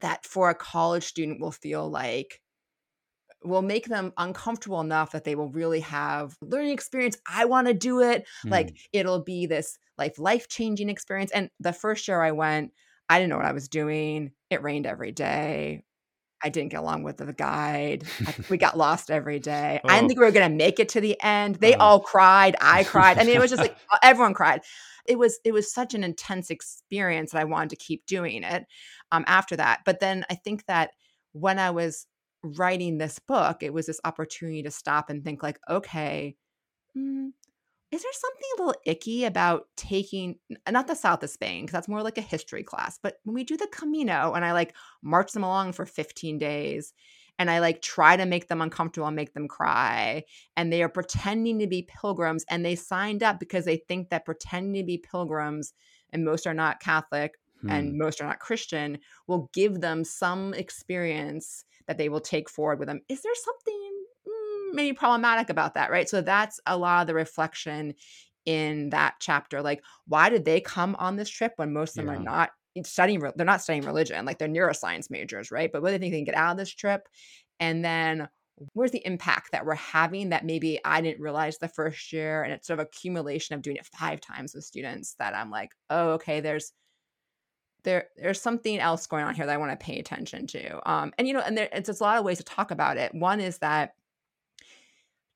[0.00, 2.40] that for a college student will feel like
[3.44, 7.16] will make them uncomfortable enough that they will really have learning experience.
[7.30, 8.26] I want to do it.
[8.44, 8.50] Mm.
[8.50, 11.30] Like it'll be this life life changing experience.
[11.30, 12.72] And the first year I went,
[13.08, 14.32] I didn't know what I was doing.
[14.50, 15.84] It rained every day.
[16.42, 18.04] I didn't get along with the guide.
[18.50, 19.80] we got lost every day.
[19.82, 19.88] Oh.
[19.88, 21.56] I didn't think we were going to make it to the end.
[21.56, 21.78] They oh.
[21.80, 22.56] all cried.
[22.60, 23.18] I cried.
[23.18, 24.60] I mean, it was just like everyone cried.
[25.06, 28.66] It was it was such an intense experience that I wanted to keep doing it
[29.12, 29.80] um, after that.
[29.84, 30.90] But then I think that
[31.32, 32.06] when I was
[32.42, 36.36] writing this book, it was this opportunity to stop and think like, okay,
[36.96, 37.30] mm,
[37.92, 40.36] is there something a little icky about taking
[40.68, 43.44] not the south of spain because that's more like a history class but when we
[43.44, 46.92] do the camino and i like march them along for 15 days
[47.38, 50.24] and i like try to make them uncomfortable and make them cry
[50.56, 54.24] and they are pretending to be pilgrims and they signed up because they think that
[54.24, 55.72] pretending to be pilgrims
[56.10, 57.70] and most are not catholic hmm.
[57.70, 62.78] and most are not christian will give them some experience that they will take forward
[62.78, 63.95] with them is there something
[64.76, 66.08] maybe problematic about that, right?
[66.08, 67.94] So that's a lot of the reflection
[68.44, 69.62] in that chapter.
[69.62, 72.20] Like, why did they come on this trip when most of them yeah.
[72.20, 72.50] are not
[72.84, 73.20] studying?
[73.34, 75.70] They're not studying religion, like they're neuroscience majors, right?
[75.72, 77.08] But what do they think they can get out of this trip?
[77.58, 78.28] And then
[78.72, 82.52] where's the impact that we're having that maybe I didn't realize the first year, and
[82.52, 86.10] it's sort of accumulation of doing it five times with students that I'm like, oh,
[86.12, 86.72] okay, there's
[87.84, 90.90] there there's something else going on here that I want to pay attention to.
[90.90, 92.96] Um, and you know, and there, it's, it's a lot of ways to talk about
[92.96, 93.14] it.
[93.14, 93.92] One is that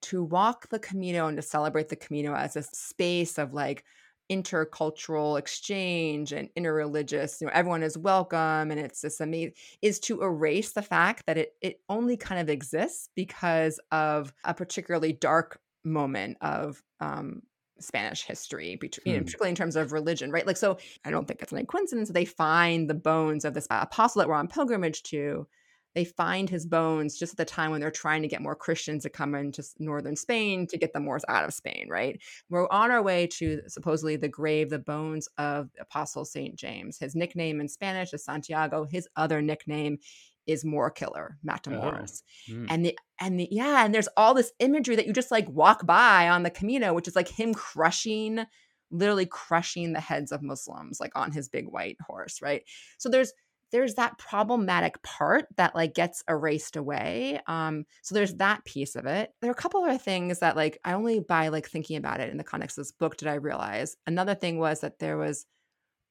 [0.03, 3.85] to walk the Camino and to celebrate the Camino as a space of like
[4.31, 10.23] intercultural exchange and interreligious, you know, everyone is welcome and it's this amazing is to
[10.23, 15.59] erase the fact that it it only kind of exists because of a particularly dark
[15.85, 17.43] moment of um
[17.81, 19.25] Spanish history, between, hmm.
[19.25, 20.47] particularly in terms of religion, right?
[20.47, 23.67] Like, so I don't think it's any coincidence that they find the bones of this
[23.71, 25.47] apostle that we're on pilgrimage to
[25.95, 29.03] they find his bones just at the time when they're trying to get more Christians
[29.03, 32.21] to come into northern Spain to get the Moors out of Spain, right?
[32.49, 36.55] We're on our way to supposedly the grave, the bones of Apostle St.
[36.57, 36.99] James.
[36.99, 38.85] His nickname in Spanish is Santiago.
[38.85, 39.99] His other nickname
[40.47, 42.23] is Moor Killer, Matamoros.
[42.49, 42.53] Oh.
[42.53, 42.67] Mm.
[42.71, 45.87] And the and the yeah, and there's all this imagery that you just like walk
[45.87, 48.45] by on the Camino, which is like him crushing,
[48.91, 52.63] literally crushing the heads of Muslims, like on his big white horse, right?
[52.99, 53.33] So there's
[53.73, 57.41] there's that problematic part that like gets erased away.
[57.47, 59.33] Um, so there's that piece of it.
[59.41, 62.31] There are a couple other things that like I only by like thinking about it
[62.31, 63.97] in the context of this book did I realize.
[64.07, 65.47] Another thing was that there was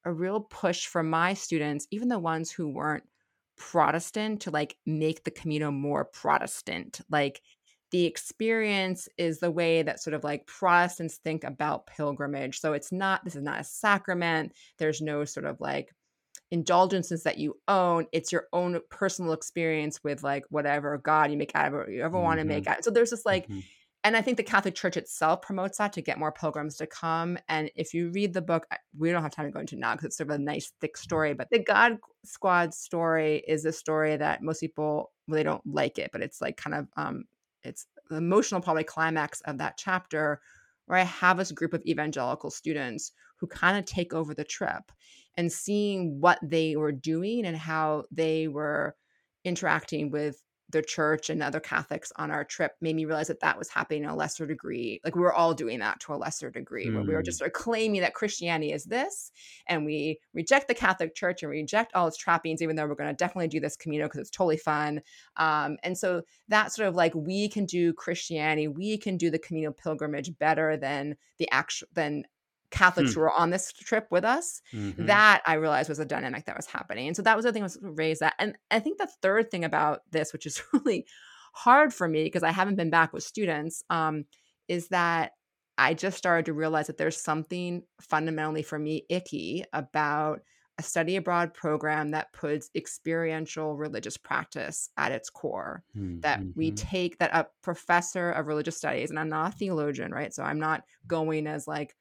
[0.04, 3.04] a real push for my students, even the ones who weren't
[3.56, 7.00] Protestant, to like make the Camino more Protestant.
[7.10, 7.42] Like
[7.90, 12.60] the experience is the way that sort of like Protestants think about pilgrimage.
[12.60, 14.52] So it's not, this is not a sacrament.
[14.78, 15.92] There's no sort of like
[16.50, 21.54] indulgences that you own it's your own personal experience with like whatever god you make
[21.54, 22.24] out of it you ever mm-hmm.
[22.24, 23.60] want to make out so there's this like mm-hmm.
[24.02, 27.38] and i think the catholic church itself promotes that to get more pilgrims to come
[27.48, 28.66] and if you read the book
[28.98, 30.96] we don't have time to go into now because it's sort of a nice thick
[30.96, 35.64] story but the god squad story is a story that most people well, they don't
[35.64, 37.24] like it but it's like kind of um
[37.62, 40.40] it's the emotional probably climax of that chapter
[40.86, 44.90] where I have this group of evangelical students who kind of take over the trip
[45.36, 48.94] and seeing what they were doing and how they were
[49.44, 53.58] interacting with the church and other Catholics on our trip made me realize that that
[53.58, 55.00] was happening in a lesser degree.
[55.04, 56.94] Like we were all doing that to a lesser degree, mm.
[56.94, 57.38] where we were just mm.
[57.40, 59.32] sort of claiming that Christianity is this,
[59.66, 63.10] and we reject the Catholic Church and reject all its trappings, even though we're going
[63.10, 65.00] to definitely do this Camino because it's totally fun.
[65.36, 69.38] Um, and so that sort of like we can do Christianity, we can do the
[69.38, 72.24] Camino pilgrimage better than the actual than
[72.70, 73.14] Catholics hmm.
[73.14, 74.62] who were on this trip with us.
[74.72, 75.06] Mm-hmm.
[75.06, 77.08] That I realized was a dynamic that was happening.
[77.08, 78.34] And so that was the thing I was raised that.
[78.38, 81.06] And I think the third thing about this, which is really
[81.52, 84.24] hard for me because I haven't been back with students, um,
[84.68, 85.32] is that
[85.76, 90.40] I just started to realize that there's something fundamentally for me icky about
[90.80, 95.84] a study abroad program that puts experiential religious practice at its core.
[95.96, 96.20] Mm-hmm.
[96.20, 96.74] That we mm-hmm.
[96.74, 100.32] take that a professor of religious studies, and I'm not a theologian, right?
[100.32, 101.94] So I'm not going as like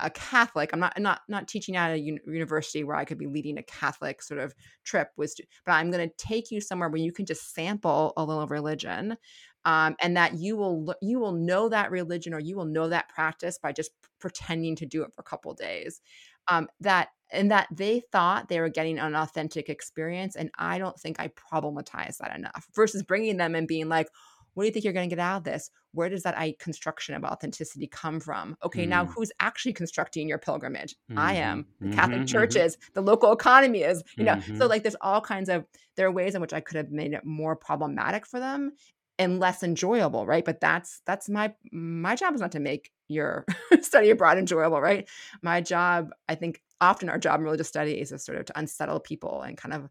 [0.00, 0.70] a Catholic.
[0.72, 3.62] I'm not not not teaching at a un- university where I could be leading a
[3.62, 5.34] Catholic sort of trip with,
[5.66, 9.16] but I'm going to take you somewhere where you can just sample a little religion,
[9.64, 13.08] um, and that you will you will know that religion or you will know that
[13.08, 16.00] practice by just pretending to do it for a couple days.
[16.48, 20.98] Um, that and that they thought they were getting an authentic experience, and I don't
[20.98, 22.66] think I problematized that enough.
[22.74, 24.08] Versus bringing them and being like,
[24.54, 25.70] what do you think you're going to get out of this?
[25.92, 28.56] Where does that I construction of authenticity come from?
[28.64, 28.88] Okay, mm.
[28.88, 30.94] now who's actually constructing your pilgrimage?
[31.10, 31.18] Mm-hmm.
[31.18, 31.66] I am.
[31.80, 31.94] The mm-hmm.
[31.94, 32.26] Catholic mm-hmm.
[32.26, 34.34] churches, the local economy is, you know.
[34.34, 34.58] Mm-hmm.
[34.58, 35.64] So like there's all kinds of
[35.96, 38.72] there are ways in which I could have made it more problematic for them
[39.18, 40.44] and less enjoyable, right?
[40.44, 43.44] But that's that's my my job is not to make your
[43.80, 45.08] study abroad enjoyable, right?
[45.42, 49.00] My job, I think often our job in religious studies is sort of to unsettle
[49.00, 49.88] people and kind of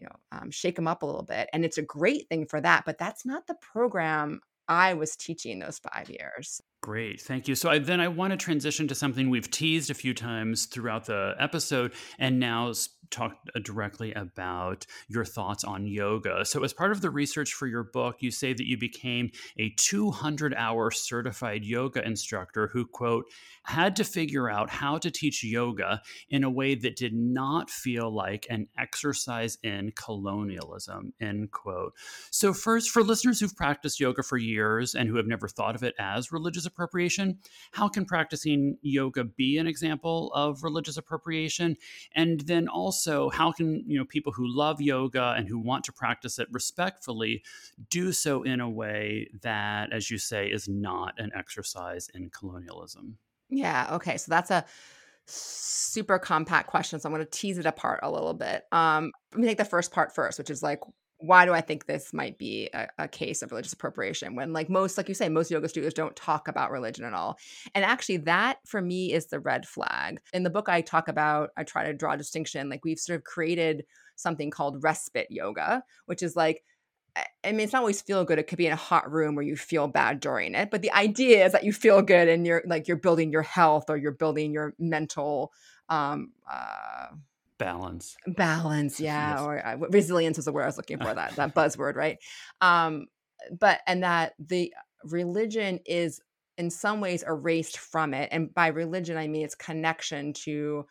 [0.00, 2.60] you know um, shake them up a little bit and it's a great thing for
[2.60, 7.54] that but that's not the program i was teaching those five years Great, thank you.
[7.54, 11.04] So I, then I want to transition to something we've teased a few times throughout
[11.04, 12.72] the episode, and now
[13.10, 16.44] talk uh, directly about your thoughts on yoga.
[16.44, 19.70] So, as part of the research for your book, you say that you became a
[19.76, 23.26] 200 hour certified yoga instructor who, quote,
[23.64, 28.14] had to figure out how to teach yoga in a way that did not feel
[28.14, 31.92] like an exercise in colonialism, end quote.
[32.30, 35.82] So, first, for listeners who've practiced yoga for years and who have never thought of
[35.82, 37.38] it as religious appropriation.
[37.72, 41.76] How can practicing yoga be an example of religious appropriation?
[42.14, 42.99] And then also,
[43.30, 47.42] how can you know people who love yoga and who want to practice it respectfully
[47.88, 53.18] do so in a way that, as you say, is not an exercise in colonialism?
[53.48, 53.88] Yeah.
[53.92, 54.16] Okay.
[54.16, 54.64] So that's a
[55.26, 56.98] super compact question.
[56.98, 58.64] So I'm going to tease it apart a little bit.
[58.72, 60.80] Um, let me take the first part first, which is like,
[61.20, 64.70] why do I think this might be a, a, case of religious appropriation when, like
[64.70, 67.38] most, like you say, most yoga studios don't talk about religion at all?
[67.74, 70.20] And actually, that for me is the red flag.
[70.32, 72.68] In the book, I talk about, I try to draw a distinction.
[72.68, 73.84] Like we've sort of created
[74.16, 76.62] something called respite yoga, which is like,
[77.44, 78.38] I mean, it's not always feel good.
[78.38, 80.70] It could be in a hot room where you feel bad during it.
[80.70, 83.90] But the idea is that you feel good and you're like you're building your health
[83.90, 85.52] or you're building your mental
[85.88, 87.06] um, uh,
[87.60, 88.16] balance.
[88.26, 89.40] Balance yeah yes.
[89.40, 92.18] or uh, resilience is the word i was looking for that that buzzword right?
[92.60, 93.06] Um
[93.58, 96.20] but and that the religion is
[96.58, 100.84] in some ways erased from it and by religion i mean its connection to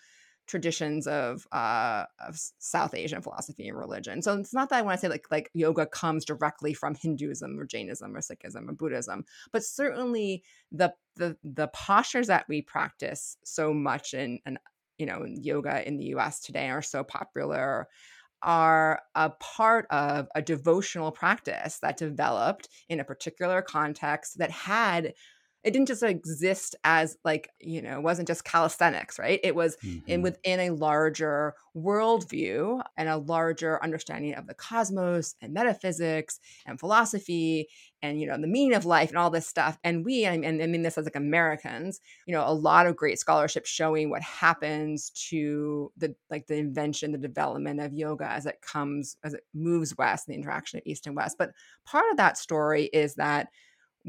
[0.47, 4.21] traditions of uh of south asian philosophy and religion.
[4.21, 7.59] So it's not that i want to say like like yoga comes directly from hinduism
[7.59, 13.37] or jainism or sikhism or buddhism but certainly the the the postures that we practice
[13.43, 14.57] so much in, in
[14.99, 17.87] you know yoga in the US today are so popular
[18.41, 25.13] are a part of a devotional practice that developed in a particular context that had
[25.63, 29.39] it didn't just exist as like you know it wasn't just calisthenics right?
[29.43, 30.09] It was mm-hmm.
[30.09, 36.79] in within a larger worldview and a larger understanding of the cosmos and metaphysics and
[36.79, 37.67] philosophy
[38.01, 39.77] and you know the meaning of life and all this stuff.
[39.83, 43.19] And we and i mean this as like americans you know a lot of great
[43.19, 48.61] scholarship showing what happens to the like the invention the development of yoga as it
[48.61, 51.37] comes as it moves west the interaction of east and west.
[51.37, 51.51] But
[51.85, 53.49] part of that story is that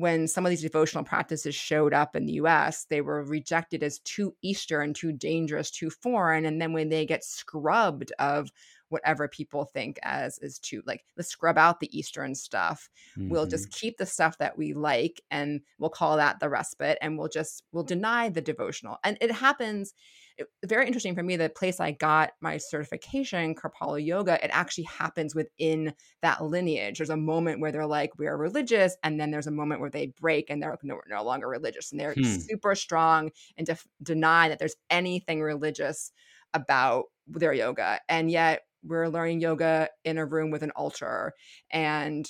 [0.01, 3.99] when some of these devotional practices showed up in the US, they were rejected as
[4.01, 6.45] too Eastern, too dangerous, too foreign.
[6.45, 8.51] And then when they get scrubbed of
[8.91, 13.29] whatever people think as is too like let's scrub out the eastern stuff mm-hmm.
[13.29, 13.79] we'll just mm-hmm.
[13.87, 17.63] keep the stuff that we like and we'll call that the respite and we'll just
[17.73, 19.95] we'll deny the devotional and it happens
[20.41, 21.37] it, very interesting for me.
[21.37, 26.99] The place I got my certification, Kripalu Yoga, it actually happens within that lineage.
[26.99, 28.97] There's a moment where they're like, we are religious.
[29.03, 31.49] And then there's a moment where they break and they're like, no, we're no longer
[31.49, 31.93] religious.
[31.93, 32.25] And they're hmm.
[32.25, 36.13] super strong and def- deny that there's anything religious
[36.55, 38.01] about their yoga.
[38.09, 41.35] And yet we're learning yoga in a room with an altar.
[41.71, 42.29] And,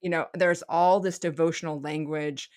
[0.00, 2.50] you know, there's all this devotional language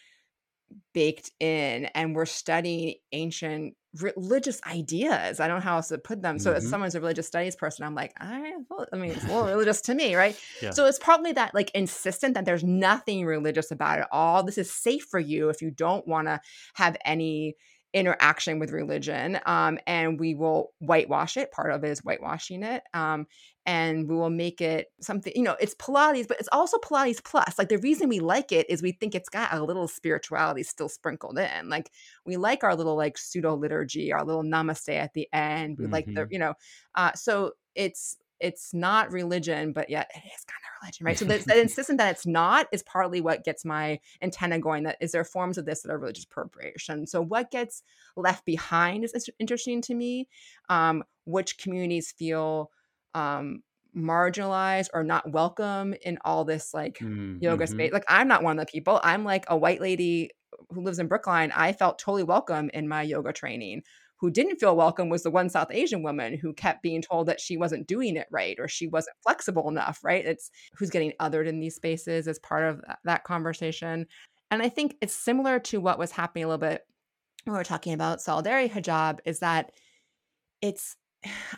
[0.94, 5.40] baked in and we're studying ancient religious ideas.
[5.40, 6.40] I don't know how else to put them.
[6.40, 6.58] So, mm-hmm.
[6.58, 8.54] as someone's a religious studies person, I'm like, I,
[8.92, 10.40] I mean, it's a little religious to me, right?
[10.62, 10.72] Yeah.
[10.72, 14.44] So, it's probably that like insistent that there's nothing religious about it all.
[14.44, 16.40] This is safe for you if you don't want to
[16.76, 17.56] have any
[17.94, 22.82] interaction with religion um, and we will whitewash it part of it is whitewashing it
[22.94, 23.28] um,
[23.66, 27.58] and we will make it something you know it's pilates but it's also pilates plus
[27.58, 30.90] like the reason we like it is we think it's got a little spirituality still
[30.90, 31.90] sprinkled in like
[32.26, 35.94] we like our little like pseudo liturgy our little namaste at the end we mm-hmm.
[35.94, 36.34] like the mm-hmm.
[36.34, 36.54] you know
[36.96, 41.18] uh, so it's it's not religion, but yet it is kind of religion, right?
[41.18, 44.84] So that, that insistence that it's not is partly what gets my antenna going.
[44.84, 47.08] That is there forms of this that are religious appropriation.
[47.08, 47.84] So what gets
[48.18, 50.28] left behind is interesting to me.
[50.68, 52.70] Um, which communities feel
[53.14, 53.62] um,
[53.96, 57.38] marginalized or not welcome in all this like mm-hmm.
[57.42, 57.94] yoga space.
[57.94, 59.00] Like I'm not one of the people.
[59.04, 60.32] I'm like a white lady
[60.70, 61.52] who lives in Brookline.
[61.56, 63.84] I felt totally welcome in my yoga training
[64.24, 67.42] who didn't feel welcome was the one South Asian woman who kept being told that
[67.42, 70.26] she wasn't doing it right or she wasn't flexible enough, right?
[70.26, 74.08] It's who's getting othered in these spaces as part of that conversation.
[74.50, 76.86] And I think it's similar to what was happening a little bit
[77.44, 79.74] when we are talking about solidarity hijab is that
[80.62, 80.96] it's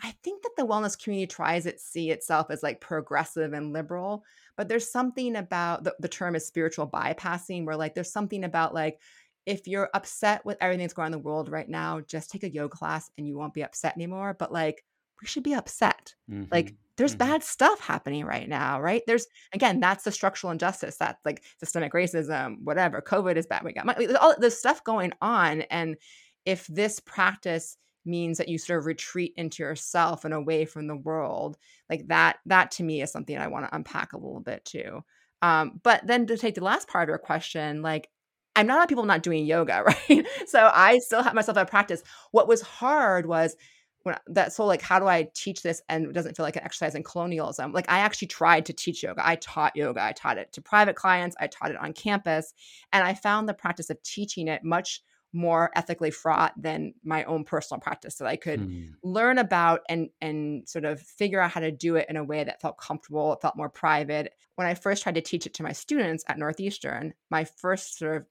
[0.02, 4.24] I think that the wellness community tries to see itself as like progressive and liberal,
[4.56, 8.74] but there's something about the, the term is spiritual bypassing, where like there's something about
[8.74, 9.00] like
[9.46, 12.42] if you're upset with everything that's going on in the world right now, just take
[12.42, 14.34] a yoga class and you won't be upset anymore.
[14.36, 14.84] But like,
[15.22, 16.14] we should be upset.
[16.30, 16.52] Mm-hmm.
[16.52, 17.30] Like, there's mm-hmm.
[17.30, 19.02] bad stuff happening right now, right?
[19.06, 20.96] There's again, that's the structural injustice.
[20.96, 23.00] That's like systemic racism, whatever.
[23.00, 23.64] COVID is bad.
[23.64, 25.96] We got all this stuff going on, and
[26.44, 27.76] if this practice
[28.06, 31.56] means that you sort of retreat into yourself and away from the world,
[31.90, 35.02] like that, that to me is something I want to unpack a little bit too.
[35.42, 38.08] Um, but then to take the last part of your question, like
[38.56, 40.26] I'm not a people not doing yoga, right?
[40.46, 42.02] so I still have myself at practice.
[42.32, 43.54] What was hard was
[44.02, 46.64] when that so like how do I teach this and it doesn't feel like an
[46.64, 47.72] exercise in colonialism?
[47.72, 49.20] Like I actually tried to teach yoga.
[49.26, 50.02] I taught yoga.
[50.02, 51.36] I taught it to private clients.
[51.38, 52.54] I taught it on campus,
[52.92, 55.02] and I found the practice of teaching it much
[55.36, 58.84] more ethically fraught than my own personal practice that I could hmm.
[59.02, 62.42] learn about and and sort of figure out how to do it in a way
[62.42, 64.32] that felt comfortable, it felt more private.
[64.56, 68.16] When I first tried to teach it to my students at Northeastern, my first sort
[68.16, 68.26] of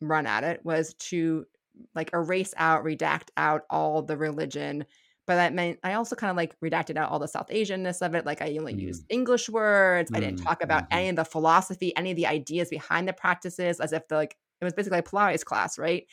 [0.00, 1.46] run at it was to
[1.94, 4.86] like erase out, redact out all the religion.
[5.26, 8.14] But that meant I also kind of like redacted out all the South Asianness of
[8.14, 8.24] it.
[8.24, 8.82] Like I only mm.
[8.82, 10.12] used English words.
[10.12, 10.16] Mm.
[10.16, 10.98] I didn't talk about mm-hmm.
[10.98, 14.36] any of the philosophy, any of the ideas behind the practices, as if the, like
[14.60, 16.06] it was basically a Pilates class, right?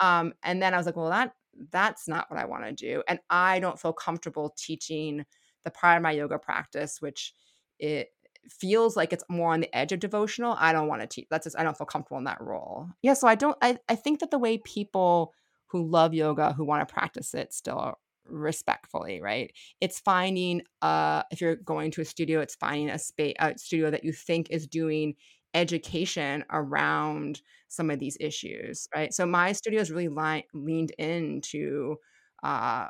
[0.00, 1.32] Um, and then I was like, well, that
[1.70, 5.24] that's not what I want to do, and I don't feel comfortable teaching
[5.64, 7.32] the part of my yoga practice, which
[7.78, 8.08] it
[8.50, 11.26] feels like it's more on the edge of devotional, I don't want to teach.
[11.30, 12.88] That's just, I don't feel comfortable in that role.
[13.00, 13.14] Yeah.
[13.14, 15.32] So I don't, I, I think that the way people
[15.68, 17.94] who love yoga, who want to practice it still
[18.26, 19.50] respectfully, right?
[19.80, 23.90] It's finding, uh, if you're going to a studio, it's finding a space, a studio
[23.90, 25.14] that you think is doing
[25.54, 29.12] education around some of these issues, right?
[29.12, 31.96] So my studio is really li- leaned into,
[32.42, 32.88] uh,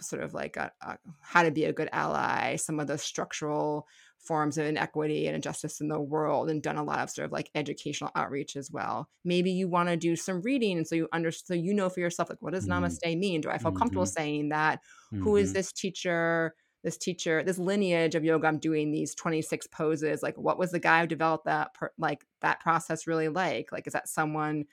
[0.00, 3.86] sort of like a, a, how to be a good ally, some of the structural
[4.18, 7.32] forms of inequity and injustice in the world and done a lot of sort of
[7.32, 9.08] like educational outreach as well.
[9.24, 12.00] Maybe you want to do some reading and so you understand so you know for
[12.00, 12.84] yourself like what does mm-hmm.
[12.84, 13.40] namaste mean?
[13.40, 13.78] Do I feel mm-hmm.
[13.78, 14.78] comfortable saying that?
[15.12, 15.24] Mm-hmm.
[15.24, 15.54] Who is mm-hmm.
[15.54, 16.54] this teacher?
[16.82, 20.22] This teacher, this lineage of yoga, I'm doing these 26 poses.
[20.22, 23.70] Like, what was the guy who developed that, per, like that process really like?
[23.72, 24.64] Like, is that someone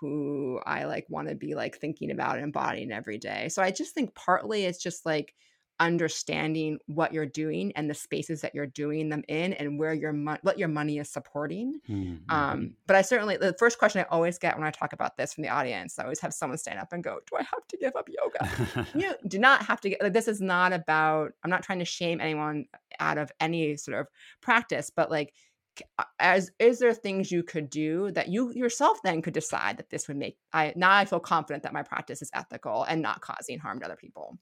[0.00, 3.48] who I like want to be like thinking about and embodying every day?
[3.48, 5.34] So I just think partly it's just like
[5.78, 10.12] understanding what you're doing and the spaces that you're doing them in and where your
[10.12, 12.34] mo- what your money is supporting mm-hmm.
[12.34, 15.34] um, but i certainly the first question i always get when i talk about this
[15.34, 17.76] from the audience i always have someone stand up and go do i have to
[17.76, 21.50] give up yoga you do not have to get like, this is not about i'm
[21.50, 22.64] not trying to shame anyone
[22.98, 24.06] out of any sort of
[24.40, 25.34] practice but like
[25.98, 29.90] uh, as is there things you could do that you yourself then could decide that
[29.90, 33.20] this would make i now i feel confident that my practice is ethical and not
[33.20, 34.38] causing harm to other people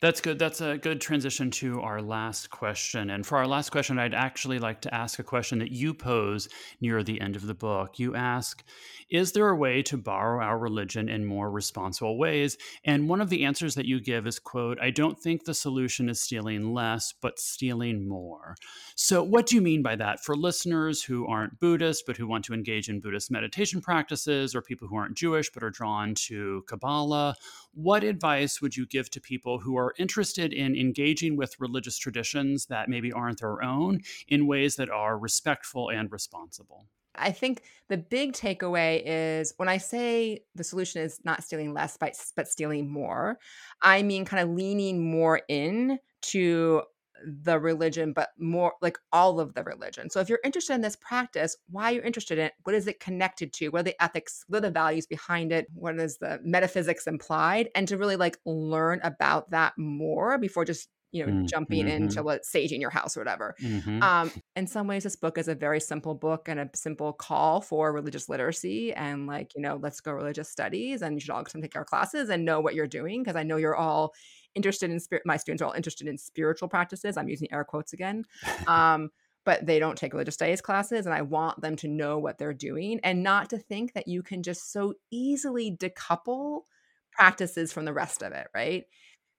[0.00, 0.38] That's good.
[0.38, 3.08] That's a good transition to our last question.
[3.08, 6.50] And for our last question, I'd actually like to ask a question that you pose
[6.82, 7.98] near the end of the book.
[7.98, 8.62] You ask,
[9.08, 12.58] Is there a way to borrow our religion in more responsible ways?
[12.84, 16.10] And one of the answers that you give is, quote, I don't think the solution
[16.10, 18.56] is stealing less, but stealing more.
[18.96, 20.22] So what do you mean by that?
[20.22, 24.60] For listeners who aren't Buddhist, but who want to engage in Buddhist meditation practices, or
[24.60, 27.34] people who aren't Jewish, but are drawn to Kabbalah,
[27.72, 32.66] what advice would you give to people who are interested in engaging with religious traditions
[32.66, 36.86] that maybe aren't their own in ways that are respectful and responsible?
[37.16, 41.96] I think the big takeaway is when I say the solution is not stealing less,
[41.96, 43.38] but, but stealing more,
[43.82, 46.82] I mean kind of leaning more in to
[47.24, 50.10] the religion, but more like all of the religion.
[50.10, 53.00] So if you're interested in this practice, why you're interested in it, what is it
[53.00, 53.68] connected to?
[53.68, 54.44] What are the ethics?
[54.48, 55.66] What are the values behind it?
[55.74, 57.68] What is the metaphysics implied?
[57.74, 62.04] And to really like learn about that more before just you know mm, jumping mm-hmm.
[62.04, 64.02] into what saging your house or whatever mm-hmm.
[64.02, 67.60] um, in some ways this book is a very simple book and a simple call
[67.60, 71.44] for religious literacy and like you know let's go religious studies and you should all
[71.44, 74.12] come take our classes and know what you're doing because i know you're all
[74.56, 75.22] interested in spirit.
[75.24, 77.16] My students are all interested in spiritual practices.
[77.16, 78.24] I'm using air quotes again.
[78.66, 79.10] Um,
[79.46, 82.52] but they don't take religious studies classes and i want them to know what they're
[82.52, 86.62] doing and not to think that you can just so easily decouple
[87.12, 88.84] practices from the rest of it right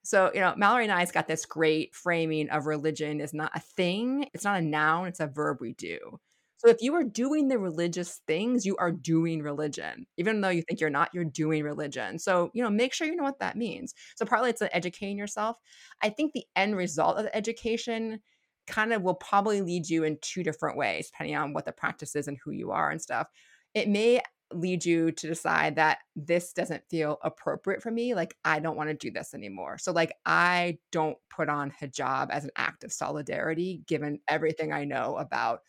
[0.03, 4.27] so you know Malory Nye's got this great framing of religion is not a thing
[4.33, 6.19] it's not a noun it's a verb we do
[6.57, 10.07] so if you are doing the religious things, you are doing religion.
[10.17, 12.17] Even though you think you're not, you're doing religion.
[12.19, 13.93] So, you know, make sure you know what that means.
[14.15, 15.57] So partly it's educating yourself.
[16.01, 18.21] I think the end result of the education
[18.67, 22.15] kind of will probably lead you in two different ways, depending on what the practice
[22.15, 23.27] is and who you are and stuff.
[23.73, 24.21] It may
[24.53, 28.13] lead you to decide that this doesn't feel appropriate for me.
[28.15, 29.77] Like, I don't want to do this anymore.
[29.77, 34.85] So, like, I don't put on hijab as an act of solidarity, given everything I
[34.85, 35.59] know about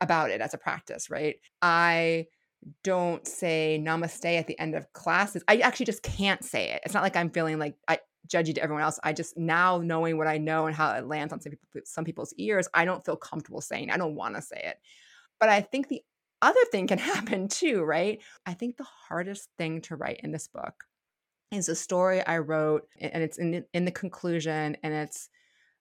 [0.00, 1.36] about it as a practice, right?
[1.60, 2.26] I
[2.84, 5.42] don't say namaste at the end of classes.
[5.48, 6.82] I actually just can't say it.
[6.84, 9.00] It's not like I'm feeling like I judgy to everyone else.
[9.02, 12.04] I just now knowing what I know and how it lands on some people, some
[12.04, 13.88] people's ears, I don't feel comfortable saying.
[13.88, 13.94] It.
[13.94, 14.76] I don't want to say it.
[15.40, 16.02] But I think the
[16.40, 18.20] other thing can happen too, right?
[18.46, 20.84] I think the hardest thing to write in this book
[21.50, 25.28] is a story I wrote, and it's in in the conclusion, and it's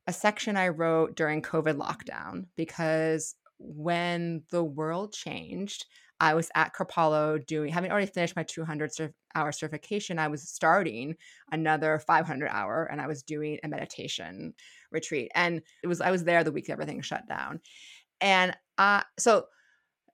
[0.05, 5.85] a section I wrote during COVID lockdown because when the world changed,
[6.19, 8.91] I was at Kripalu doing, having already finished my 200
[9.33, 11.15] hour certification, I was starting
[11.51, 14.53] another 500 hour and I was doing a meditation
[14.91, 15.31] retreat.
[15.33, 17.59] And it was, I was there the week everything shut down.
[18.19, 19.45] And uh, so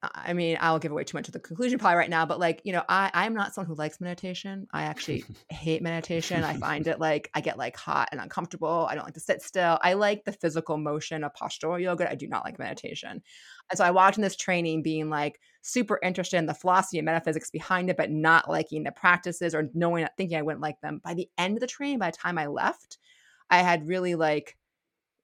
[0.04, 2.62] I mean, I'll give away too much of the conclusion probably right now, but like,
[2.64, 4.68] you know, I I'm not someone who likes meditation.
[4.72, 6.44] I actually hate meditation.
[6.44, 8.88] I find it like I get like hot and uncomfortable.
[8.88, 9.80] I don't like to sit still.
[9.82, 12.10] I like the physical motion of postural yoga.
[12.10, 13.24] I do not like meditation.
[13.72, 17.06] And so I watched in this training being like super interested in the philosophy and
[17.06, 21.02] metaphysics behind it, but not liking the practices or knowing thinking I wouldn't like them.
[21.04, 23.00] By the end of the training, by the time I left,
[23.50, 24.56] I had really like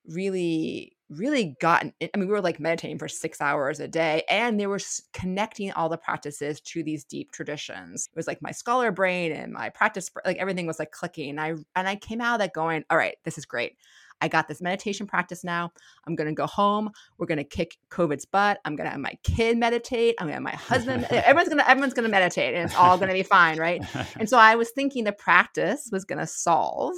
[0.07, 4.59] really really gotten i mean we were like meditating for six hours a day and
[4.59, 4.80] they were
[5.14, 9.53] connecting all the practices to these deep traditions it was like my scholar brain and
[9.53, 12.53] my practice like everything was like clicking and i and i came out of that
[12.53, 13.76] going all right this is great
[14.22, 15.74] I got this meditation practice now.
[16.07, 16.91] I'm going to go home.
[17.18, 18.57] We're going to kick COVID's butt.
[18.64, 20.16] I'm going to have my kid meditate.
[20.18, 21.03] I'm going to have my husband.
[21.09, 23.84] everyone's going to everyone's going to meditate, and it's all going to be fine, right?
[24.20, 26.93] And so I was thinking the practice was going to solve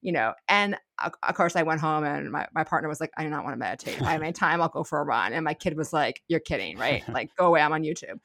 [0.00, 3.24] you know, and of course I went home and my, my partner was like, I
[3.24, 4.00] do not want to meditate.
[4.02, 5.32] I have time, I'll go for a run.
[5.32, 7.02] And my kid was like, you're kidding, right?
[7.18, 7.60] Like go away.
[7.60, 8.20] I'm on YouTube.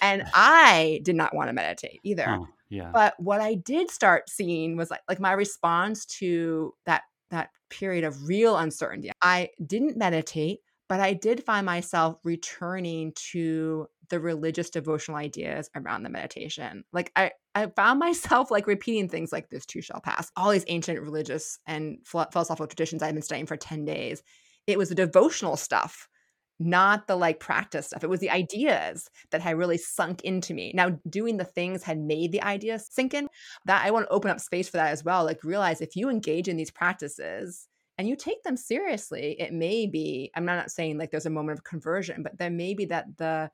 [0.00, 2.26] And I did not want to meditate either.
[2.28, 2.90] Oh, yeah.
[2.92, 8.04] But what I did start seeing was like, like my response to that, that period
[8.04, 9.10] of real uncertainty.
[9.20, 16.02] I didn't meditate, but I did find myself returning to the religious devotional ideas around
[16.02, 16.84] the meditation.
[16.92, 20.30] Like I, I found myself like repeating things like this too shall pass.
[20.36, 24.22] All these ancient religious and philosophical traditions I've been studying for 10 days.
[24.66, 26.08] It was the devotional stuff,
[26.60, 28.04] not the like practice stuff.
[28.04, 30.72] It was the ideas that had really sunk into me.
[30.74, 33.28] Now, doing the things had made the ideas sink in.
[33.64, 35.24] That I want to open up space for that as well.
[35.24, 39.86] Like realize if you engage in these practices, and you take them seriously, it may
[39.86, 43.06] be, I'm not saying like there's a moment of conversion, but there may be that
[43.18, 43.50] the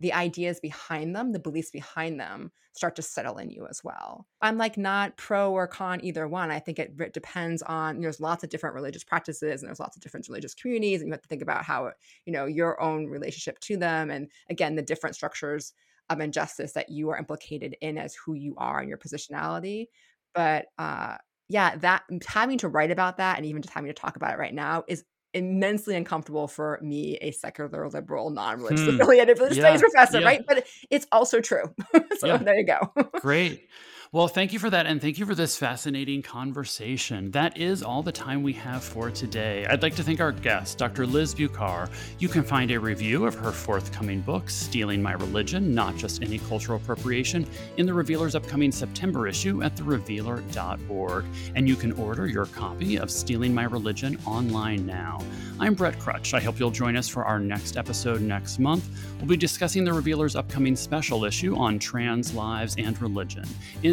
[0.00, 4.26] the ideas behind them, the beliefs behind them start to settle in you as well.
[4.40, 6.50] I'm like not pro or con either one.
[6.50, 10.02] I think it depends on, there's lots of different religious practices and there's lots of
[10.02, 11.92] different religious communities and you have to think about how,
[12.24, 15.74] you know, your own relationship to them and again, the different structures
[16.08, 19.86] of injustice that you are implicated in as who you are and your positionality.
[20.34, 21.16] But uh,
[21.48, 24.38] yeah, that having to write about that and even just having to talk about it
[24.38, 25.04] right now is
[25.34, 29.00] immensely uncomfortable for me, a secular liberal, non-religious Hmm.
[29.00, 30.26] affiliated religious Yeah, studies professor, yeah.
[30.26, 30.44] right?
[30.46, 31.72] But it's also true.
[32.18, 32.36] so Yeah.
[32.38, 32.92] there you go.
[33.20, 33.68] Great.
[34.12, 34.86] Well, thank you for that.
[34.86, 37.30] And thank you for this fascinating conversation.
[37.30, 39.64] That is all the time we have for today.
[39.66, 41.06] I'd like to thank our guest, Dr.
[41.06, 41.88] Liz Bucar.
[42.18, 46.40] You can find a review of her forthcoming book, Stealing My Religion Not Just Any
[46.40, 47.46] Cultural Appropriation,
[47.76, 51.24] in the Revealer's upcoming September issue at therevealer.org.
[51.54, 55.20] And you can order your copy of Stealing My Religion online now.
[55.60, 56.34] I'm Brett Krutzsch.
[56.34, 58.88] I hope you'll join us for our next episode next month.
[59.18, 63.44] We'll be discussing the Revealer's upcoming special issue on trans lives and religion.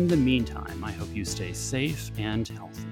[0.08, 2.86] In the meantime, I hope you stay safe and healthy.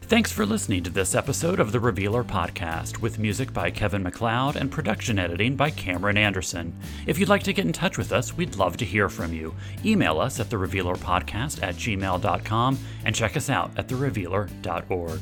[0.00, 4.56] Thanks for listening to this episode of the Revealer Podcast with music by Kevin MacLeod
[4.56, 6.76] and production editing by Cameron Anderson.
[7.06, 9.54] If you'd like to get in touch with us, we'd love to hear from you.
[9.84, 15.20] Email us at therevealerpodcast at gmail.com and check us out at therevealer.org.